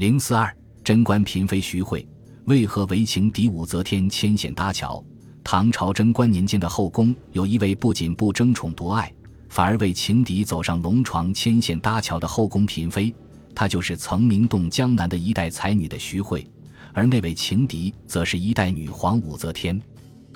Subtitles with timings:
[0.00, 0.50] 零四二，
[0.82, 2.08] 贞观嫔妃徐惠
[2.46, 5.04] 为何为情敌武则天牵线搭桥？
[5.44, 9.12] 唐朝贞观年间的后宫有一位不仅不争宠夺爱，
[9.50, 13.14] 反而为情敌走上龙床牵线搭桥的后宫嫔妃，
[13.54, 16.50] 她就是曾名动江南的一代才女的徐惠。
[16.94, 19.78] 而那位情敌，则是一代女皇武则天。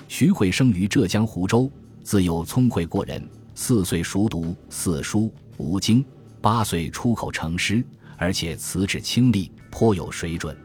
[0.07, 1.71] 徐惠生于浙江湖州，
[2.03, 6.05] 自幼聪慧过人，四岁熟读四书五经，
[6.39, 7.83] 八岁出口成诗。
[8.17, 10.55] 而且辞旨清丽，颇有水准。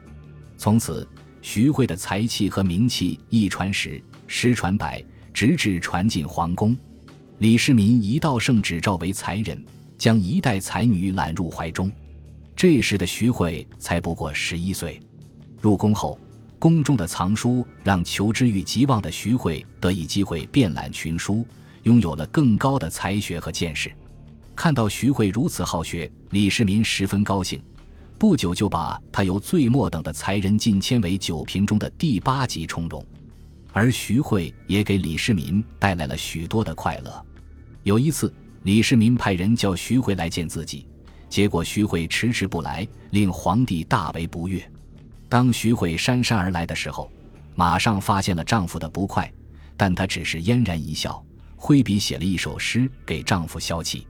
[0.57, 1.07] 从此，
[1.43, 6.77] 徐惠的才气和名气一传十，十传百，直至传进皇宫。
[7.39, 9.65] 李世民一道圣旨召为才人，
[9.97, 11.91] 将一代才女揽入怀中。
[12.55, 15.01] 这时的徐惠才不过十一岁。
[15.61, 16.21] 入宫后，
[16.59, 21.47] 宫中的藏书让求知欲极旺的徐惠得以机会遍览群书，
[21.85, 23.91] 拥有了更高的才学和见识。
[24.63, 27.59] 看到徐惠如此好学，李世民十分高兴，
[28.19, 33.03] 不久就把她由最末等的才人晋迁为九品中的第八级充容。
[33.73, 37.25] 而徐惠也给李世民带来了许多的快乐。
[37.85, 38.31] 有一次，
[38.65, 40.87] 李世民派人叫徐惠来见自己，
[41.31, 44.63] 结果徐惠迟迟不来，令皇帝大为不悦。
[45.27, 47.11] 当徐惠姗姗而来的时候，
[47.55, 49.33] 马上发现了丈夫的不快，
[49.75, 51.25] 但她只是嫣然一笑，
[51.57, 54.07] 挥笔写了一首诗给丈夫消气。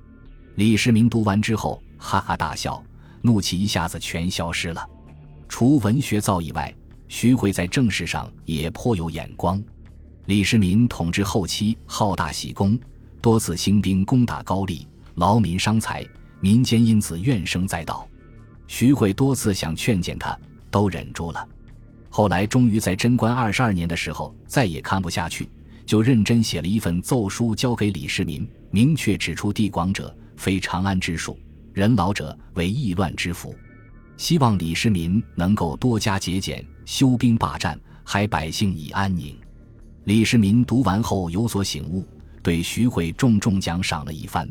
[0.56, 2.82] 李世民读完之后，哈哈大笑，
[3.22, 4.86] 怒气一下子全消失了。
[5.48, 6.74] 除文学造诣外，
[7.08, 9.62] 徐惠在政事上也颇有眼光。
[10.26, 12.78] 李世民统治后期好大喜功，
[13.20, 16.06] 多次兴兵攻打高丽，劳民伤财，
[16.40, 18.06] 民间因此怨声载道。
[18.66, 20.38] 徐惠多次想劝谏他，
[20.70, 21.48] 都忍住了。
[22.08, 25.48] 后来终于在贞观二十二年的时候，再也看不下去，
[25.86, 30.14] 就认真写了一份奏书交给李世民，明确指出地广者。
[30.40, 31.38] 非长安之术，
[31.74, 33.54] 人老者为易乱之福。
[34.16, 39.36] 希望李世民能够多加节俭，修兵霸占，还百姓以安宁。
[40.04, 42.06] 李世民读完后有所醒悟，
[42.42, 44.50] 对徐惠重重奖赏了一番。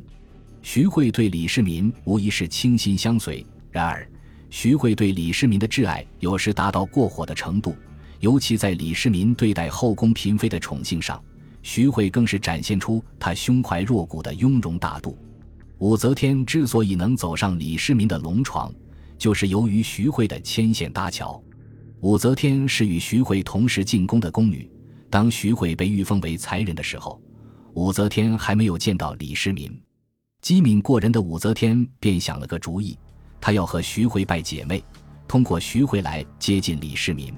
[0.62, 3.44] 徐惠对李世民无疑是倾心相随。
[3.72, 4.08] 然而，
[4.52, 7.76] 徐惠对李世民的挚爱有时达到过火的程度，
[8.20, 11.20] 尤其在李世民对待后宫嫔妃的宠幸上，
[11.64, 15.18] 徐惠更是展现出他胸怀若谷的雍容大度。
[15.80, 18.70] 武则天之所以能走上李世民的龙床，
[19.18, 21.42] 就是由于徐惠的牵线搭桥。
[22.02, 24.70] 武则天是与徐惠同时进宫的宫女，
[25.10, 27.22] 当徐惠被御封为才人的时候，
[27.76, 29.72] 武则天还没有见到李世民。
[30.42, 32.98] 机敏过人的武则天便想了个主意，
[33.40, 34.84] 她要和徐惠拜姐妹，
[35.30, 37.34] 通过徐惠来接近李世民。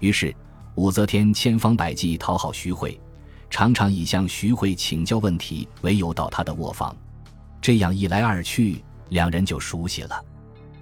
[0.00, 0.34] 于是，
[0.74, 3.00] 武则天千方百计讨好徐惠，
[3.48, 6.96] 常常以向徐惠请教问题为由到她的卧房。
[7.60, 10.24] 这样一来二去，两人就熟悉了。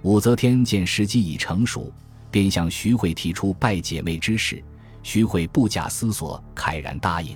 [0.03, 1.91] 武则天见时机已成熟，
[2.31, 4.63] 便向徐惠提出拜姐妹之事。
[5.03, 7.35] 徐惠不假思索，慨然答应。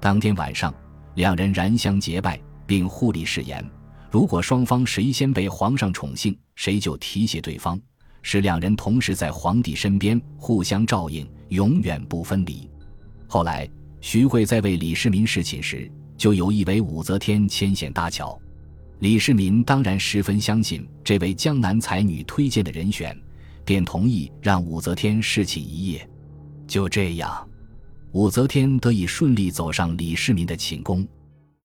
[0.00, 0.72] 当天晚上，
[1.14, 3.64] 两人燃香结拜，并互立誓言：
[4.10, 7.80] 如果双方谁先被皇上宠幸，谁就提携对方，
[8.22, 12.70] 使两人同时在皇帝身边，互相照应，永远不分离。
[13.26, 13.68] 后来，
[14.00, 18.40] 徐惠在为李世民侍寝时，就有意为武则天牵线搭桥。
[19.02, 23.20] 李世民当然十分相信这位江南才女推荐的人选，
[23.64, 26.08] 便同意让武则天侍寝一夜。
[26.68, 27.44] 就这样，
[28.12, 31.04] 武则天得以顺利走上李世民的寝宫。